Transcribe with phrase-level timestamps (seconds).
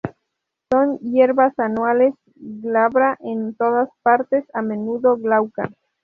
[0.71, 5.69] Son hierbas anuales, glabra en todas partes, a menudo glauca.